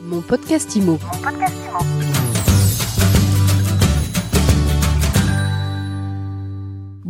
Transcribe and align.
Mon 0.00 0.20
podcast 0.22 0.76
IMO. 0.76 0.98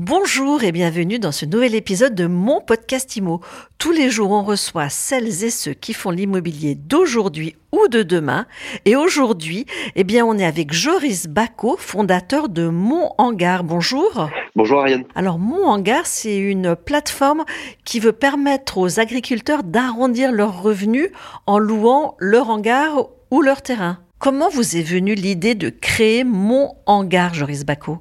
Bonjour 0.08 0.64
et 0.64 0.72
bienvenue 0.72 1.18
dans 1.18 1.32
ce 1.32 1.44
nouvel 1.44 1.74
épisode 1.74 2.14
de 2.14 2.26
mon 2.26 2.62
podcast 2.62 3.14
IMO. 3.16 3.42
Tous 3.76 3.92
les 3.92 4.08
jours, 4.08 4.30
on 4.30 4.42
reçoit 4.42 4.88
celles 4.88 5.44
et 5.44 5.50
ceux 5.50 5.74
qui 5.74 5.92
font 5.92 6.08
l'immobilier 6.08 6.74
d'aujourd'hui 6.76 7.56
ou 7.72 7.88
de 7.88 8.02
demain. 8.02 8.46
Et 8.86 8.96
aujourd'hui, 8.96 9.66
eh 9.96 10.04
bien, 10.04 10.24
on 10.24 10.38
est 10.38 10.46
avec 10.46 10.72
Joris 10.72 11.26
Bacot, 11.26 11.76
fondateur 11.76 12.48
de 12.48 12.68
Mon 12.68 13.10
Hangar. 13.18 13.64
Bonjour. 13.64 14.30
Bonjour 14.56 14.80
Ariane. 14.80 15.04
Alors, 15.14 15.38
Mon 15.38 15.66
Hangar, 15.66 16.06
c'est 16.06 16.38
une 16.38 16.74
plateforme 16.74 17.44
qui 17.84 18.00
veut 18.00 18.12
permettre 18.12 18.78
aux 18.78 19.00
agriculteurs 19.00 19.62
d'arrondir 19.62 20.32
leurs 20.32 20.62
revenus 20.62 21.10
en 21.46 21.58
louant 21.58 22.16
leur 22.18 22.48
hangar 22.48 23.08
ou 23.30 23.42
leur 23.42 23.60
terrain. 23.60 23.98
Comment 24.18 24.48
vous 24.48 24.74
est 24.74 24.82
venue 24.82 25.14
l'idée 25.14 25.54
de 25.54 25.68
créer 25.68 26.24
Mon 26.24 26.76
Hangar, 26.86 27.34
Joris 27.34 27.66
Bacot? 27.66 27.98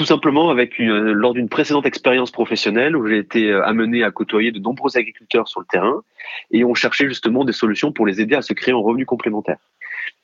Tout 0.00 0.06
simplement 0.06 0.48
avec 0.48 0.78
une, 0.78 1.12
lors 1.12 1.34
d'une 1.34 1.50
précédente 1.50 1.84
expérience 1.84 2.30
professionnelle 2.30 2.96
où 2.96 3.06
j'ai 3.06 3.18
été 3.18 3.50
euh, 3.50 3.62
amené 3.66 4.02
à 4.02 4.10
côtoyer 4.10 4.50
de 4.50 4.58
nombreux 4.58 4.96
agriculteurs 4.96 5.46
sur 5.46 5.60
le 5.60 5.66
terrain 5.66 6.00
et 6.50 6.64
on 6.64 6.72
cherchait 6.72 7.06
justement 7.06 7.44
des 7.44 7.52
solutions 7.52 7.92
pour 7.92 8.06
les 8.06 8.18
aider 8.22 8.34
à 8.34 8.40
se 8.40 8.54
créer 8.54 8.72
un 8.72 8.78
revenu 8.78 9.04
complémentaire. 9.04 9.58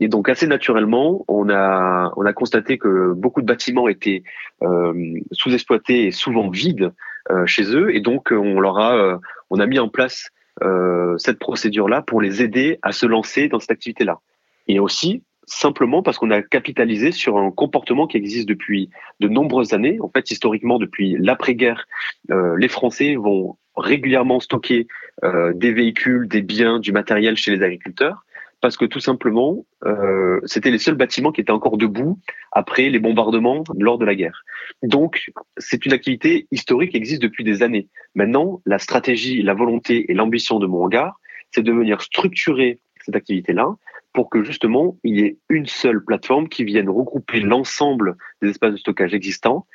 Et 0.01 0.09
donc 0.09 0.31
assez 0.31 0.47
naturellement, 0.47 1.27
on 1.29 1.51
a 1.51 2.11
on 2.17 2.25
a 2.25 2.33
constaté 2.33 2.79
que 2.79 3.13
beaucoup 3.13 3.43
de 3.43 3.47
bâtiments 3.47 3.87
étaient 3.87 4.23
euh, 4.63 4.95
sous-exploités 5.33 6.07
et 6.07 6.11
souvent 6.11 6.49
vides 6.49 6.95
euh, 7.31 7.45
chez 7.45 7.77
eux 7.77 7.95
et 7.95 8.01
donc 8.01 8.31
on 8.33 8.61
leur 8.61 8.79
a 8.79 8.97
euh, 8.97 9.19
on 9.51 9.61
a 9.61 9.67
mis 9.67 9.79
en 9.79 9.91
place 9.91 10.31
euh, 10.63 11.19
cette 11.19 11.39
procédure 11.39 11.87
là 11.87 12.01
pour 12.01 12.23
les 12.23 12.41
aider 12.41 12.79
à 12.81 12.93
se 12.93 13.05
lancer 13.05 13.49
dans 13.49 13.61
cette 13.61 13.73
activité 13.73 14.05
là. 14.05 14.21
Et 14.69 14.81
aussi 14.81 15.23
simplement 15.47 16.03
parce 16.03 16.19
qu'on 16.19 16.31
a 16.31 16.43
capitalisé 16.43 17.13
sur 17.13 17.39
un 17.39 17.51
comportement 17.51 18.07
qui 18.07 18.17
existe 18.17 18.49
depuis 18.49 18.91
de 19.21 19.29
nombreuses 19.29 19.73
années. 19.73 19.99
En 20.01 20.09
fait, 20.09 20.31
historiquement, 20.31 20.79
depuis 20.79 21.17
l'après-guerre, 21.19 21.87
euh, 22.31 22.57
les 22.59 22.69
Français 22.69 23.15
vont 23.17 23.57
régulièrement 23.77 24.41
stocker 24.41 24.87
euh, 25.25 25.53
des 25.55 25.73
véhicules, 25.73 26.29
des 26.29 26.43
biens, 26.43 26.81
du 26.81 26.93
matériel 26.93 27.37
chez 27.37 27.55
les 27.55 27.63
agriculteurs, 27.63 28.25
parce 28.61 28.77
que 28.77 28.85
tout 28.85 29.01
simplement, 29.01 29.65
euh, 29.85 30.41
c'était 30.45 30.71
les 30.71 30.79
seuls 30.79 30.95
bâtiments 30.95 31.31
qui 31.31 31.43
étaient 31.43 31.53
encore 31.53 31.77
debout 31.77 32.19
après 32.53 32.89
les 32.89 32.99
bombardements 32.99 33.63
lors 33.79 33.99
de 33.99 34.05
la 34.05 34.15
guerre. 34.15 34.45
Donc, 34.83 35.31
c'est 35.59 35.87
une 35.87 35.93
activité 35.93 36.49
historique 36.51 36.93
qui 36.93 36.97
existe 36.97 37.23
depuis 37.23 37.45
des 37.45 37.63
années. 37.63 37.89
Maintenant, 38.15 38.63
la 38.67 38.79
stratégie, 38.79 39.43
la 39.43 39.55
volonté 39.55 40.11
et 40.11 40.15
l'ambition 40.15 40.59
de 40.59 40.67
mon 40.67 40.85
hangar, 40.85 41.21
c'est 41.53 41.63
de 41.63 41.73
venir 41.73 42.01
structurer 42.01 42.81
cette 43.05 43.15
activité-là 43.15 43.77
pour 44.17 44.31
que 44.31 44.43
justement 44.43 44.97
il 45.05 45.21
y 45.21 45.21
ait 45.21 45.37
une 45.51 45.67
seule 45.67 46.03
plateforme 46.03 46.49
qui 46.49 46.65
vienne 46.65 46.89
regrouper 46.89 47.39
l'ensemble 47.41 48.17
des 48.41 48.49
espaces 48.49 48.73
de 48.73 48.79
stockage 48.79 49.13
existants 49.13 49.67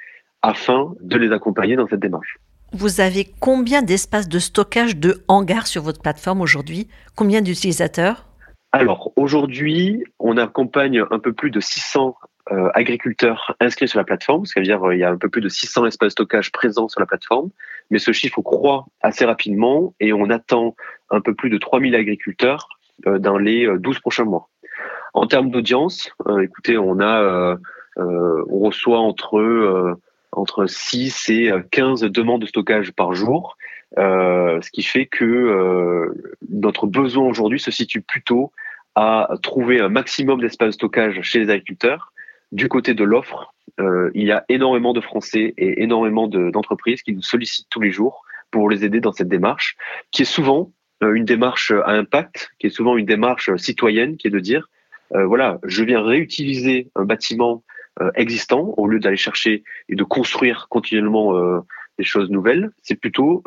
afin 0.41 0.95
de 0.99 1.15
les 1.15 1.31
accompagner 1.31 1.75
dans 1.75 1.87
cette 1.87 1.99
démarche. 1.99 2.39
Vous 2.73 3.01
avez 3.01 3.27
combien 3.39 3.83
d'espaces 3.83 4.27
de 4.27 4.39
stockage 4.39 4.97
de 4.97 5.23
hangars 5.27 5.67
sur 5.67 5.83
votre 5.83 6.01
plateforme 6.01 6.41
aujourd'hui? 6.41 6.87
Combien 7.15 7.41
d'utilisateurs? 7.43 8.25
Alors 8.71 9.13
aujourd'hui, 9.15 10.03
on 10.17 10.37
accompagne 10.37 11.03
un 11.11 11.19
peu 11.19 11.33
plus 11.33 11.51
de 11.51 11.59
600 11.59 12.15
euh, 12.51 12.69
agriculteurs 12.73 13.55
inscrits 13.59 13.89
sur 13.89 13.99
la 13.99 14.05
plateforme, 14.05 14.47
c'est-à-dire 14.47 14.83
euh, 14.87 14.95
il 14.95 14.99
y 14.99 15.03
a 15.03 15.11
un 15.11 15.17
peu 15.17 15.29
plus 15.29 15.41
de 15.41 15.49
600 15.49 15.85
espaces 15.85 16.07
de 16.07 16.11
stockage 16.13 16.51
présents 16.51 16.87
sur 16.87 16.99
la 16.99 17.05
plateforme, 17.05 17.51
mais 17.91 17.99
ce 17.99 18.11
chiffre 18.11 18.41
croît 18.41 18.87
assez 19.01 19.25
rapidement 19.25 19.93
et 19.99 20.13
on 20.13 20.31
attend 20.31 20.75
un 21.11 21.21
peu 21.21 21.35
plus 21.35 21.51
de 21.51 21.59
3000 21.59 21.93
agriculteurs 21.93 22.67
dans 23.05 23.37
les 23.37 23.67
12 23.77 23.95
euh, 23.95 23.99
prochains 23.99 24.25
mois. 24.25 24.49
En 25.13 25.27
termes 25.27 25.51
d'audience, 25.51 26.11
euh, 26.27 26.39
écoutez, 26.39 26.77
on 26.77 26.99
a, 26.99 27.57
on 27.97 28.59
reçoit 28.59 28.99
entre 28.99 29.97
entre 30.33 30.65
6 30.65 31.29
et 31.29 31.51
15 31.71 32.03
demandes 32.03 32.41
de 32.41 32.45
stockage 32.45 32.93
par 32.93 33.13
jour, 33.13 33.57
ce 33.97 34.71
qui 34.71 34.81
fait 34.81 35.05
que 35.05 36.09
notre 36.49 36.87
besoin 36.87 37.27
aujourd'hui 37.27 37.59
se 37.59 37.69
situe 37.69 38.01
plutôt 38.01 38.53
à 38.95 39.29
trouver 39.43 39.81
un 39.81 39.89
maximum 39.89 40.39
d'espace 40.39 40.69
de 40.69 40.73
stockage 40.73 41.21
chez 41.21 41.39
les 41.39 41.49
agriculteurs. 41.49 42.13
Du 42.53 42.69
côté 42.69 42.93
de 42.93 43.03
l'offre, 43.03 43.53
il 43.77 44.23
y 44.23 44.31
a 44.31 44.45
énormément 44.47 44.93
de 44.93 45.01
Français 45.01 45.53
et 45.57 45.83
énormément 45.83 46.29
d'entreprises 46.29 47.01
qui 47.01 47.11
nous 47.11 47.21
sollicitent 47.21 47.67
tous 47.69 47.81
les 47.81 47.91
jours 47.91 48.23
pour 48.51 48.69
les 48.69 48.85
aider 48.85 48.99
dans 48.99 49.13
cette 49.13 49.29
démarche, 49.29 49.75
qui 50.11 50.21
est 50.21 50.25
souvent 50.25 50.69
euh, 50.69 50.80
une 51.01 51.25
démarche 51.25 51.71
à 51.71 51.91
impact, 51.91 52.51
qui 52.59 52.67
est 52.67 52.71
souvent 52.71 52.97
une 52.97 53.05
démarche 53.05 53.55
citoyenne, 53.55 54.17
qui 54.17 54.27
est 54.27 54.31
de 54.31 54.39
dire, 54.39 54.69
euh, 55.13 55.25
voilà, 55.25 55.59
je 55.63 55.83
viens 55.83 56.01
réutiliser 56.01 56.89
un 56.95 57.05
bâtiment 57.05 57.63
euh, 58.01 58.11
existant 58.15 58.73
au 58.77 58.87
lieu 58.87 58.99
d'aller 58.99 59.17
chercher 59.17 59.63
et 59.89 59.95
de 59.95 60.03
construire 60.03 60.67
continuellement 60.69 61.33
des 61.97 62.03
choses 62.03 62.29
nouvelles. 62.29 62.71
C'est 62.83 62.95
plutôt 62.95 63.43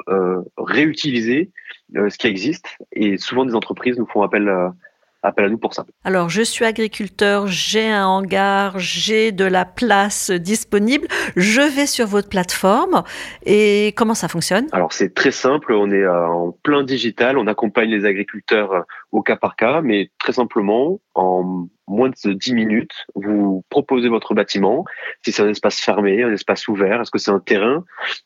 réutiliser 0.57 1.51
ce 1.95 2.19
qui 2.19 2.27
existe. 2.27 2.77
Et 2.93 3.17
souvent, 3.17 3.45
des 3.45 3.55
entreprises 3.55 3.99
nous 3.99 4.07
font 4.07 4.23
appel 4.23 4.49
à 4.49 4.75
appel 5.25 5.47
à 5.47 5.49
nous 5.49 5.59
pour 5.59 5.75
ça. 5.75 5.85
Alors, 6.05 6.29
je 6.29 6.43
suis 6.43 6.65
agriculteur, 6.65 7.47
j'ai 7.47 7.91
un 7.91 8.07
hangar, 8.07 8.79
j'ai 8.79 9.33
de 9.33 9.45
la 9.45 9.65
place 9.65 10.31
disponible. 10.31 11.09
Je 11.35 11.63
vais 11.63 11.87
sur 11.87 12.07
votre 12.07 12.29
plateforme 12.29 13.03
et 13.45 13.93
comment 13.97 14.15
ça 14.15 14.29
fonctionne? 14.29 14.67
Alors, 14.73 14.93
c'est 14.93 15.15
très 15.15 15.31
simple. 15.31 15.73
On 15.73 15.91
est 15.91 16.03
euh, 16.03 16.27
en 16.27 16.53
plein 16.53 16.85
digital. 16.85 17.39
On 17.39 17.47
accompagne 17.47 17.91
les 17.91 18.05
agriculteurs 18.05 18.85
au 19.15 19.23
cas 19.23 19.37
par 19.37 19.55
cas, 19.55 19.81
mais 19.81 20.11
très 20.19 20.33
simplement, 20.33 20.99
en 21.15 21.69
moins 21.87 22.09
de 22.09 22.33
10 22.33 22.53
minutes, 22.53 23.07
vous 23.15 23.65
proposez 23.69 24.09
votre 24.09 24.35
bâtiment, 24.35 24.85
si 25.25 25.31
c'est 25.31 25.43
un 25.43 25.49
espace 25.49 25.79
fermé, 25.79 26.25
un 26.25 26.33
espace 26.33 26.67
ouvert, 26.67 27.01
est-ce 27.01 27.13
que 27.13 27.19
c'est 27.19 27.31
un 27.31 27.39
terrain, 27.39 27.85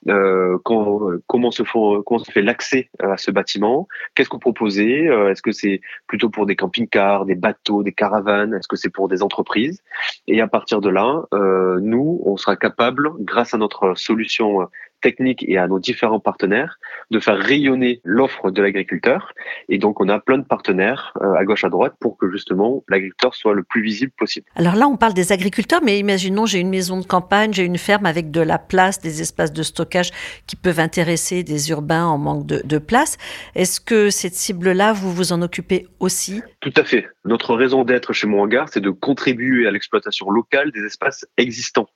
euh, 0.09 0.57
quand, 0.65 1.01
comment, 1.27 1.51
se 1.51 1.63
font, 1.63 2.03
comment 2.03 2.25
se 2.25 2.33
fait 2.33 2.41
l'accès 2.41 2.89
à 3.01 3.19
ce 3.19 3.31
bâtiment, 3.31 3.87
qu'est-ce 4.15 4.31
que 4.31 4.37
vous 4.37 4.41
proposez, 4.41 5.09
euh, 5.09 5.31
est-ce 5.31 5.43
que 5.43 5.53
c'est 5.53 5.83
plutôt 6.07 6.31
pour 6.31 6.47
des 6.47 6.57
camping-cars, 6.57 7.27
des 7.27 7.35
bateaux, 7.35 7.83
des 7.83 7.93
caravanes, 7.93 8.55
est-ce 8.55 8.69
que 8.69 8.77
c'est 8.77 8.89
pour 8.89 9.09
des 9.09 9.23
entreprises? 9.23 9.83
Et 10.27 10.41
à 10.41 10.49
partir 10.49 10.81
de 10.81 10.89
là, 10.89 11.23
euh, 11.35 11.79
nous, 11.83 12.23
on 12.25 12.39
sera 12.39 12.57
capable, 12.57 13.11
grâce 13.19 13.53
à 13.53 13.59
notre 13.59 13.95
solution 13.95 14.67
technique 15.01 15.45
et 15.49 15.59
à 15.59 15.67
nos 15.67 15.79
différents 15.79 16.21
partenaires 16.21 16.79
de 17.11 17.21
faire 17.21 17.39
rayonner 17.39 18.01
l'offre 18.05 18.51
de 18.51 18.63
l'agriculteur. 18.63 19.33
Et 19.69 19.79
donc, 19.79 20.01
on 20.01 20.09
a 20.09 20.19
plein 20.21 20.39
de 20.39 20.45
partenaires 20.45 21.13
euh, 21.23 21.35
à 21.35 21.45
gauche, 21.45 21.65
à 21.65 21.69
droite 21.69 21.95
pour 22.01 22.17
que 22.19 22.31
justement 22.31 22.85
l'agriculteur 22.89 23.35
soit 23.35 23.55
le 23.55 23.63
plus 23.63 23.83
visible 23.83 24.13
possible. 24.19 24.47
Alors 24.57 24.77
là, 24.77 24.89
on 24.89 24.97
parle 24.97 25.15
des 25.15 25.33
agriculteurs, 25.33 25.81
mais 25.83 25.99
imaginons, 25.99 26.47
j'ai 26.47 26.61
une 26.61 26.71
maison 26.71 27.01
de 27.01 27.07
campagne, 27.07 27.53
j'ai 27.53 27.65
une 27.65 27.79
ferme 27.79 28.07
avec 28.07 28.31
de 28.31 28.41
la 28.41 28.59
place, 28.59 29.01
des 29.01 29.21
espaces 29.21 29.53
de 29.53 29.63
stockage 29.63 30.11
qui 30.47 30.57
peuvent 30.57 30.81
intéresser 30.81 31.43
des 31.43 31.71
urbains 31.71 32.07
en 32.07 32.19
manque 32.19 32.47
de, 32.47 32.61
de 32.65 32.79
place. 32.79 33.17
Est-ce 33.55 33.81
que 33.81 34.11
cette 34.11 34.35
cible-là, 34.35 34.93
vous 34.93 35.13
vous 35.13 35.33
en 35.33 35.43
occupez 35.43 35.87
aussi? 36.01 36.43
Tout 36.61 36.75
à 36.77 36.85
fait. 36.85 37.07
Notre 37.25 37.55
raison 37.55 37.85
d'être 37.85 38.13
chez 38.13 38.27
mon 38.27 38.43
hangar, 38.43 38.69
c'est 38.69 38.81
de 38.81 38.91
contribuer 38.91 39.67
à 39.67 39.71
l'exploitation 39.71 40.31
locale 40.31 40.73
des 40.73 40.85
espaces 40.85 41.27
existants. 41.37 41.89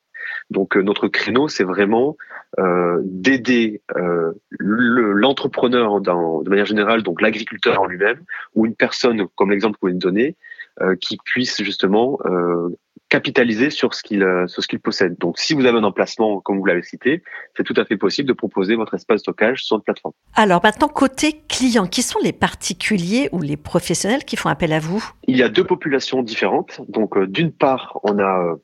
Donc 0.51 0.77
euh, 0.77 0.83
notre 0.83 1.09
créneau, 1.09 1.49
c'est 1.49 1.65
vraiment 1.65 2.17
euh, 2.59 3.01
d'aider 3.05 3.83
euh, 3.97 4.33
l'entrepreneur 4.59 6.01
de 6.01 6.49
manière 6.51 6.67
générale, 6.67 7.03
donc 7.03 7.21
l'agriculteur 7.21 7.81
en 7.81 7.87
lui-même, 7.87 8.21
ou 8.55 8.67
une 8.67 8.75
personne, 8.75 9.27
comme 9.37 9.51
l'exemple 9.51 9.75
que 9.75 9.81
vous 9.83 9.89
venez 9.89 9.99
de 9.99 10.03
donner, 10.03 10.37
euh, 10.81 10.97
qui 10.97 11.19
puisse 11.25 11.63
justement 11.63 12.19
euh, 12.25 12.69
capitaliser 13.09 13.69
sur 13.69 13.93
ce 13.93 14.03
qu'il 14.03 14.27
sur 14.47 14.63
ce 14.63 14.69
qu'il 14.69 14.81
possède. 14.81 15.19
Donc, 15.19 15.39
si 15.39 15.53
vous 15.53 15.67
avez 15.67 15.77
un 15.77 15.85
emplacement, 15.85 16.41
comme 16.41 16.59
vous 16.59 16.65
l'avez 16.65 16.83
cité, 16.83 17.23
c'est 17.55 17.63
tout 17.63 17.75
à 17.77 17.85
fait 17.85 17.99
possible 17.99 18.27
de 18.27 18.33
proposer 18.33 18.75
votre 18.75 18.95
espace 18.95 19.17
de 19.17 19.21
stockage 19.21 19.65
sur 19.65 19.77
une 19.77 19.83
plateforme. 19.83 20.15
Alors 20.35 20.63
maintenant, 20.65 20.89
côté 20.89 21.43
client, 21.47 21.87
qui 21.87 22.01
sont 22.01 22.19
les 22.23 22.33
particuliers 22.33 23.29
ou 23.33 23.43
les 23.43 23.59
professionnels 23.59 24.25
qui 24.25 24.37
font 24.37 24.49
appel 24.49 24.73
à 24.73 24.79
vous? 24.79 25.05
Il 25.29 25.37
y 25.37 25.43
a 25.43 25.51
deux 25.51 25.65
populations 25.65 26.23
différentes. 26.23 26.81
Donc, 26.89 27.23
d'une 27.25 27.53
part, 27.53 27.99
on 28.03 28.19
a 28.19 28.47
euh, 28.47 28.55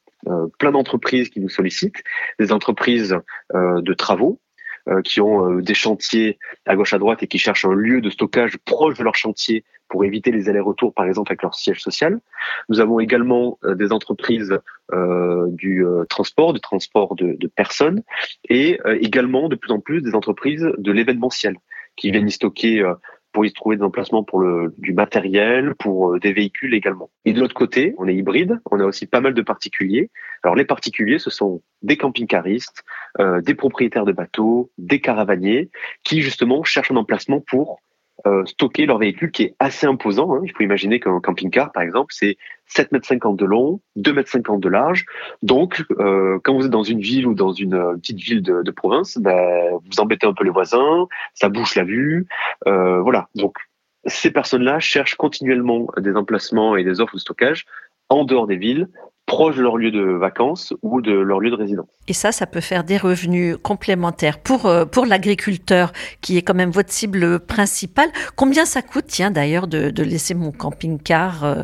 plein 0.59 0.73
d'entreprises 0.73 1.29
qui 1.29 1.41
nous 1.41 1.49
sollicitent, 1.49 2.03
des 2.39 2.53
entreprises 2.53 3.17
euh, 3.55 3.81
de 3.81 3.95
travaux 3.95 4.41
euh, 4.89 5.03
qui 5.03 5.21
ont 5.21 5.57
des 5.57 5.75
chantiers 5.75 6.39
à 6.67 6.77
gauche 6.77 6.93
à 6.93 6.99
droite 6.99 7.23
et 7.23 7.27
qui 7.27 7.39
cherchent 7.39 7.65
un 7.65 7.75
lieu 7.75 8.01
de 8.01 8.11
stockage 8.11 8.57
proche 8.59 8.99
de 8.99 9.05
leur 9.05 9.15
chantier 9.15 9.65
pour 9.89 10.05
éviter 10.05 10.31
les 10.31 10.51
allers-retours, 10.51 10.93
par 10.93 11.07
exemple, 11.07 11.33
avec 11.33 11.43
leur 11.43 11.55
siège 11.55 11.81
social. 11.81 12.21
Nous 12.69 12.81
avons 12.81 13.01
également 13.01 13.59
des 13.65 13.91
entreprises 13.91 14.59
euh, 14.93 15.47
du 15.49 15.83
transport, 16.11 16.53
du 16.53 16.61
transport 16.61 17.15
de, 17.15 17.37
de 17.39 17.47
personnes, 17.47 18.03
et 18.51 18.79
également 19.01 19.49
de 19.49 19.57
plus 19.57 19.73
en 19.73 19.81
plus 19.81 20.03
des 20.03 20.15
entreprises 20.15 20.69
de 20.77 20.93
l'événementiel 20.93 21.57
qui 21.97 22.11
viennent 22.11 22.29
y 22.29 22.33
stocker 22.33 22.85
pour 23.33 23.45
y 23.45 23.53
trouver 23.53 23.77
des 23.77 23.83
emplacements 23.83 24.25
pour 24.25 24.41
le, 24.41 24.75
du 24.79 24.93
matériel, 24.93 25.75
pour 25.75 26.15
euh, 26.15 26.19
des 26.19 26.33
véhicules 26.33 26.75
également. 26.75 27.11
Et 27.25 27.33
de 27.33 27.41
l'autre 27.41 27.55
côté, 27.55 27.95
on 27.99 28.09
est 28.09 28.15
hybride, 28.15 28.59
on 28.71 28.81
a 28.81 28.85
aussi 28.85 29.07
pas 29.07 29.21
mal 29.21 29.35
de 29.35 29.43
particuliers. 29.43 30.11
Alors 30.43 30.55
les 30.57 30.65
particuliers, 30.65 31.19
ce 31.19 31.31
sont 31.31 31.63
des 31.83 31.97
camping-caristes, 31.97 32.85
euh, 33.21 33.41
des 33.41 33.55
propriétaires 33.55 34.05
de 34.05 34.13
bateaux, 34.13 34.71
des 34.79 35.01
caravaniers, 35.01 35.71
qui 36.05 36.23
justement 36.23 36.65
cherchent 36.65 36.91
un 36.91 36.97
emplacement 36.97 37.41
pour 37.41 37.81
euh, 38.27 38.45
stocker 38.47 38.87
leur 38.87 38.99
véhicule 38.99 39.31
qui 39.31 39.45
est 39.45 39.55
assez 39.59 39.87
imposant. 39.87 40.35
Hein. 40.35 40.41
Il 40.45 40.53
faut 40.53 40.63
imaginer 40.63 41.01
qu'un 41.01 41.21
camping-car, 41.21 41.73
par 41.73 41.83
exemple, 41.83 42.13
c'est 42.15 42.37
7,50 42.69 42.89
mètres 42.93 43.33
de 43.33 43.45
long, 43.45 43.81
2,50 43.97 44.13
mètres 44.15 44.57
de 44.59 44.69
large. 44.69 45.07
Donc, 45.43 45.85
euh, 45.99 46.39
quand 46.43 46.55
vous 46.55 46.67
êtes 46.67 46.71
dans 46.71 46.83
une 46.83 47.01
ville 47.01 47.27
ou 47.27 47.35
dans 47.35 47.53
une 47.53 47.75
euh, 47.75 47.95
petite 47.95 48.19
ville 48.19 48.43
de, 48.43 48.63
de 48.63 48.71
province, 48.71 49.19
ben, 49.19 49.71
vous 49.73 50.01
embêtez 50.01 50.27
un 50.27 50.35
peu 50.35 50.45
les 50.45 50.51
voisins, 50.51 51.07
ça 51.35 51.49
bouche 51.49 51.75
la 51.77 51.85
vue. 51.85 52.27
Euh, 52.67 53.01
voilà. 53.01 53.29
Donc, 53.35 53.57
ces 54.05 54.31
personnes-là 54.31 54.79
cherchent 54.81 55.17
continuellement 55.17 55.87
des 55.97 56.15
emplacements 56.15 56.77
et 56.77 56.85
des 56.85 57.01
offres 57.01 57.15
de 57.15 57.21
stockage 57.21 57.67
en 58.09 58.25
dehors 58.25 58.47
des 58.47 58.57
villes 58.57 58.89
proche 59.29 59.57
de 59.57 59.63
leur 59.63 59.77
lieu 59.77 59.93
de 59.93 60.01
vacances 60.01 60.75
ou 60.83 61.01
de 61.01 61.13
leur 61.13 61.39
lieu 61.39 61.51
de 61.51 61.55
résidence. 61.55 61.87
Et 62.09 62.15
ça, 62.15 62.33
ça 62.33 62.47
peut 62.47 62.63
faire 62.63 62.83
des 62.83 62.97
revenus 62.97 63.57
complémentaires 63.63 64.39
pour, 64.41 64.67
euh, 64.67 64.87
pour 64.87 65.07
l'agriculteur, 65.07 65.93
qui 66.23 66.39
est 66.39 66.43
quand 66.43 66.55
même 66.55 66.71
votre 66.71 66.91
cible 66.91 67.39
principale. 67.39 68.09
Combien 68.35 68.65
ça 68.65 68.83
coûte, 68.83 69.05
tiens, 69.07 69.31
d'ailleurs, 69.31 69.69
de, 69.69 69.91
de 69.91 70.03
laisser 70.03 70.35
mon 70.35 70.51
camping-car 70.51 71.45
euh, 71.45 71.63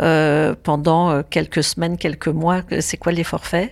euh, 0.00 0.54
pendant 0.60 1.22
quelques 1.22 1.62
semaines, 1.62 1.98
quelques 1.98 2.28
mois? 2.28 2.62
C'est 2.80 2.96
quoi 2.96 3.12
les 3.12 3.24
forfaits? 3.24 3.70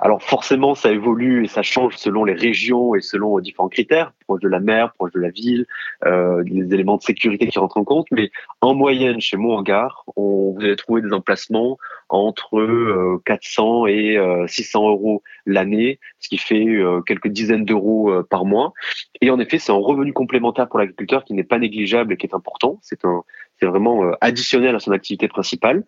Alors 0.00 0.22
forcément, 0.22 0.74
ça 0.74 0.90
évolue 0.90 1.44
et 1.44 1.48
ça 1.48 1.62
change 1.62 1.96
selon 1.96 2.24
les 2.24 2.34
régions 2.34 2.94
et 2.94 3.00
selon 3.00 3.38
différents 3.38 3.68
critères, 3.68 4.12
proche 4.26 4.40
de 4.40 4.48
la 4.48 4.60
mer, 4.60 4.92
proche 4.94 5.12
de 5.12 5.20
la 5.20 5.30
ville, 5.30 5.66
euh, 6.06 6.42
les 6.44 6.72
éléments 6.74 6.96
de 6.96 7.02
sécurité 7.02 7.46
qui 7.46 7.58
rentrent 7.58 7.76
en 7.76 7.84
compte. 7.84 8.06
Mais 8.10 8.30
en 8.60 8.74
moyenne, 8.74 9.20
chez 9.20 9.36
moi 9.36 9.56
Hangar, 9.56 10.04
on, 10.16 10.54
vous 10.54 10.60
allez 10.60 10.76
trouver 10.76 11.02
des 11.02 11.12
emplacements 11.12 11.78
entre 12.14 13.20
400 13.24 13.84
euh, 13.84 13.88
et 13.88 14.48
600 14.48 14.84
euh, 14.84 14.88
euros 14.90 15.22
l'année, 15.46 15.98
ce 16.18 16.28
qui 16.28 16.38
fait 16.38 16.66
euh, 16.66 17.00
quelques 17.02 17.28
dizaines 17.28 17.64
d'euros 17.64 18.12
par 18.30 18.44
mois. 18.44 18.72
Et 19.20 19.30
en 19.30 19.38
effet, 19.38 19.58
c'est 19.58 19.72
un 19.72 19.76
revenu 19.76 20.12
complémentaire 20.12 20.68
pour 20.68 20.78
l'agriculteur 20.78 21.24
qui 21.24 21.34
n'est 21.34 21.44
pas 21.44 21.58
négligeable 21.58 22.12
et 22.12 22.16
qui 22.16 22.26
est 22.26 22.34
important. 22.34 22.78
C'est 22.82 23.04
un, 23.04 23.22
c'est 23.60 23.66
vraiment 23.66 24.10
additionnel 24.20 24.74
à 24.74 24.80
son 24.80 24.92
activité 24.92 25.28
principale. 25.28 25.84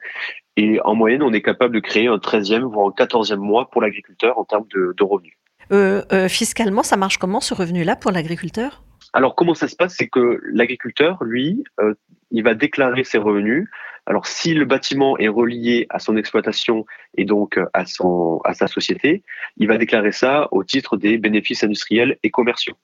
Et 0.56 0.80
en 0.84 0.94
moyenne, 0.94 1.22
on 1.22 1.32
est 1.32 1.42
capable 1.42 1.74
de 1.74 1.80
créer 1.80 2.06
un 2.06 2.16
13e, 2.16 2.62
voire 2.62 2.88
un 2.88 3.04
14e 3.04 3.36
mois 3.36 3.70
pour 3.70 3.82
l'agriculteur 3.82 4.38
en 4.38 4.44
termes 4.44 4.66
de, 4.74 4.94
de 4.96 5.04
revenus. 5.04 5.36
Euh, 5.72 6.02
euh, 6.12 6.28
fiscalement, 6.28 6.82
ça 6.82 6.96
marche 6.96 7.18
comment 7.18 7.40
ce 7.40 7.54
revenu-là 7.54 7.96
pour 7.96 8.12
l'agriculteur? 8.12 8.82
Alors, 9.12 9.34
comment 9.34 9.54
ça 9.54 9.68
se 9.68 9.76
passe? 9.76 9.96
C'est 9.96 10.08
que 10.08 10.40
l'agriculteur, 10.44 11.22
lui, 11.24 11.64
euh, 11.80 11.94
il 12.30 12.42
va 12.42 12.54
déclarer 12.54 13.04
ses 13.04 13.18
revenus. 13.18 13.68
Alors, 14.06 14.26
si 14.26 14.54
le 14.54 14.64
bâtiment 14.64 15.18
est 15.18 15.28
relié 15.28 15.86
à 15.90 15.98
son 15.98 16.16
exploitation 16.16 16.86
et 17.16 17.24
donc 17.24 17.58
à, 17.74 17.84
son, 17.86 18.40
à 18.44 18.54
sa 18.54 18.68
société, 18.68 19.22
il 19.56 19.66
va 19.68 19.78
déclarer 19.78 20.12
ça 20.12 20.48
au 20.52 20.62
titre 20.64 20.96
des 20.96 21.18
bénéfices 21.18 21.64
industriels 21.64 22.16
et 22.22 22.30
commerciaux. 22.30 22.76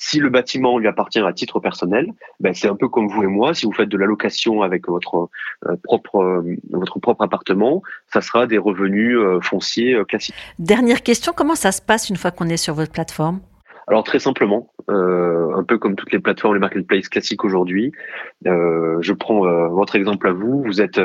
Si 0.00 0.20
le 0.20 0.30
bâtiment 0.30 0.78
lui 0.78 0.86
appartient 0.86 1.18
à 1.18 1.32
titre 1.32 1.58
personnel, 1.58 2.12
ben 2.38 2.54
c'est 2.54 2.68
un 2.68 2.76
peu 2.76 2.88
comme 2.88 3.08
vous 3.08 3.24
et 3.24 3.26
moi. 3.26 3.52
Si 3.52 3.66
vous 3.66 3.72
faites 3.72 3.88
de 3.88 3.98
la 3.98 4.06
location 4.06 4.62
avec 4.62 4.86
votre 4.86 5.28
euh, 5.66 5.74
propre 5.82 6.20
euh, 6.20 6.56
votre 6.70 7.00
propre 7.00 7.24
appartement, 7.24 7.82
ça 8.06 8.20
sera 8.20 8.46
des 8.46 8.58
revenus 8.58 9.18
euh, 9.18 9.40
fonciers 9.40 10.00
classiques. 10.08 10.36
Dernière 10.60 11.02
question 11.02 11.32
comment 11.34 11.56
ça 11.56 11.72
se 11.72 11.82
passe 11.82 12.10
une 12.10 12.16
fois 12.16 12.30
qu'on 12.30 12.48
est 12.48 12.56
sur 12.56 12.74
votre 12.74 12.92
plateforme? 12.92 13.40
Alors 13.88 14.04
très 14.04 14.18
simplement, 14.18 14.72
un 14.88 15.64
peu 15.64 15.78
comme 15.78 15.96
toutes 15.96 16.12
les 16.12 16.20
plateformes, 16.20 16.54
les 16.54 16.60
marketplaces 16.60 17.08
classiques 17.08 17.44
aujourd'hui, 17.44 17.92
je 18.44 19.12
prends 19.12 19.40
votre 19.68 19.96
exemple 19.96 20.28
à 20.28 20.32
vous. 20.32 20.62
Vous 20.62 20.80
êtes 20.80 21.00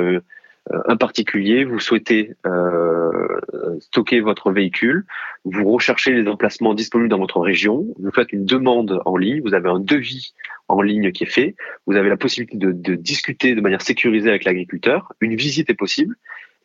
euh, 0.71 0.81
un 0.87 0.95
particulier, 0.95 1.65
vous 1.65 1.79
souhaitez 1.79 2.35
euh, 2.45 3.39
stocker 3.81 4.21
votre 4.21 4.51
véhicule, 4.51 5.05
vous 5.43 5.69
recherchez 5.69 6.13
les 6.13 6.27
emplacements 6.29 6.73
disponibles 6.73 7.09
dans 7.09 7.17
votre 7.17 7.41
région, 7.41 7.85
vous 7.99 8.11
faites 8.11 8.31
une 8.31 8.45
demande 8.45 9.01
en 9.05 9.17
ligne, 9.17 9.41
vous 9.41 9.53
avez 9.53 9.69
un 9.69 9.79
devis 9.79 10.33
en 10.69 10.81
ligne 10.81 11.11
qui 11.11 11.25
est 11.25 11.31
fait, 11.31 11.55
vous 11.85 11.97
avez 11.97 12.07
la 12.07 12.15
possibilité 12.15 12.57
de 12.57 12.95
discuter 12.95 13.55
de 13.55 13.61
manière 13.61 13.81
sécurisée 13.81 14.29
avec 14.29 14.45
l'agriculteur, 14.45 15.11
une 15.19 15.35
visite 15.35 15.69
est 15.69 15.75
possible, 15.75 16.15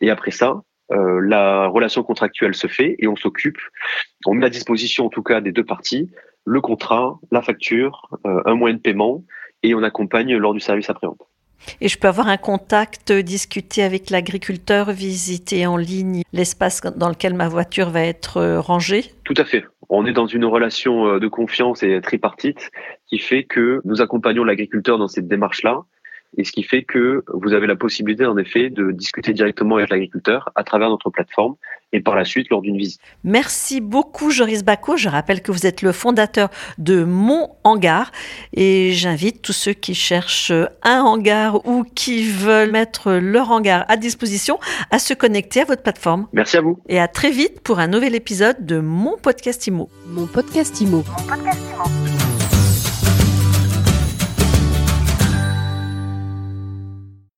et 0.00 0.10
après 0.10 0.30
ça, 0.30 0.62
euh, 0.92 1.20
la 1.20 1.66
relation 1.66 2.02
contractuelle 2.02 2.54
se 2.54 2.66
fait 2.66 2.96
et 2.98 3.06
on 3.08 3.16
s'occupe, 3.16 3.58
on 4.26 4.34
met 4.34 4.46
à 4.46 4.50
disposition 4.50 5.06
en 5.06 5.10
tout 5.10 5.22
cas 5.22 5.40
des 5.40 5.52
deux 5.52 5.64
parties 5.64 6.10
le 6.48 6.60
contrat, 6.60 7.18
la 7.30 7.42
facture, 7.42 8.08
euh, 8.26 8.40
un 8.46 8.54
moyen 8.54 8.76
de 8.76 8.80
paiement 8.80 9.22
et 9.62 9.74
on 9.74 9.82
accompagne 9.82 10.34
lors 10.36 10.54
du 10.54 10.60
service 10.60 10.88
après-vente. 10.88 11.20
Et 11.80 11.88
je 11.88 11.98
peux 11.98 12.08
avoir 12.08 12.28
un 12.28 12.36
contact, 12.36 13.12
discuter 13.12 13.82
avec 13.82 14.10
l'agriculteur, 14.10 14.92
visiter 14.92 15.66
en 15.66 15.76
ligne 15.76 16.22
l'espace 16.32 16.80
dans 16.80 17.08
lequel 17.08 17.34
ma 17.34 17.48
voiture 17.48 17.90
va 17.90 18.02
être 18.02 18.38
euh, 18.38 18.60
rangée? 18.60 19.12
Tout 19.24 19.34
à 19.36 19.44
fait. 19.44 19.64
On 19.90 20.06
est 20.06 20.12
dans 20.12 20.26
une 20.26 20.44
relation 20.44 21.06
euh, 21.06 21.20
de 21.20 21.28
confiance 21.28 21.82
et 21.82 22.00
tripartite 22.00 22.70
qui 23.08 23.18
fait 23.18 23.44
que 23.44 23.80
nous 23.84 24.00
accompagnons 24.00 24.44
l'agriculteur 24.44 24.98
dans 24.98 25.08
cette 25.08 25.28
démarche-là 25.28 25.82
et 26.36 26.44
ce 26.44 26.52
qui 26.52 26.62
fait 26.62 26.82
que 26.82 27.24
vous 27.32 27.52
avez 27.52 27.66
la 27.66 27.76
possibilité 27.76 28.26
en 28.26 28.36
effet 28.36 28.70
de 28.70 28.92
discuter 28.92 29.32
directement 29.32 29.76
avec 29.76 29.90
l'agriculteur 29.90 30.50
à 30.54 30.62
travers 30.62 30.88
notre 30.88 31.10
plateforme 31.10 31.54
et 31.92 32.00
par 32.00 32.14
la 32.14 32.24
suite 32.24 32.50
lors 32.50 32.60
d'une 32.60 32.76
visite. 32.76 33.00
Merci 33.24 33.80
beaucoup 33.80 34.30
Joris 34.30 34.62
Bacot. 34.62 34.96
Je 34.96 35.08
rappelle 35.08 35.42
que 35.42 35.50
vous 35.52 35.66
êtes 35.66 35.82
le 35.82 35.92
fondateur 35.92 36.50
de 36.76 37.02
Mon 37.04 37.48
Hangar 37.64 38.12
et 38.52 38.92
j'invite 38.92 39.40
tous 39.40 39.54
ceux 39.54 39.72
qui 39.72 39.94
cherchent 39.94 40.52
un 40.82 41.00
hangar 41.00 41.66
ou 41.66 41.84
qui 41.84 42.28
veulent 42.28 42.70
mettre 42.70 43.12
leur 43.12 43.50
hangar 43.50 43.84
à 43.88 43.96
disposition 43.96 44.58
à 44.90 44.98
se 44.98 45.14
connecter 45.14 45.62
à 45.62 45.64
votre 45.64 45.82
plateforme. 45.82 46.28
Merci 46.32 46.58
à 46.58 46.60
vous. 46.60 46.78
Et 46.88 47.00
à 47.00 47.08
très 47.08 47.30
vite 47.30 47.60
pour 47.60 47.78
un 47.78 47.86
nouvel 47.86 48.14
épisode 48.14 48.66
de 48.66 48.80
Mon 48.80 49.16
Podcast 49.16 49.66
Imo. 49.66 49.88
Mon 50.06 50.26
Podcast 50.26 50.80
Imo. 50.80 50.98
Mon 50.98 51.26
podcast 51.26 51.60
Imo. 51.74 51.97